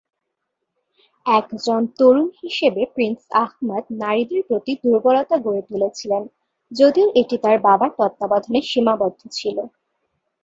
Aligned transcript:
একজন 1.25 1.81
তরুণ 1.97 2.27
হিসেবে 2.41 2.81
প্রিন্স 2.93 3.21
আহমাদ 3.43 3.83
নারীদের 4.01 4.41
প্রতি 4.49 4.71
দুর্বলতা 4.83 5.35
গড়ে 5.45 5.61
তুলেছিলেন, 5.69 6.23
যদিও 6.71 7.07
এটি 7.21 7.35
তার 7.43 7.57
বাবার 7.65 7.91
তত্ত্বাবধানে 7.97 8.59
সীমাবদ্ধ 8.69 9.21
ছিল। 9.37 9.57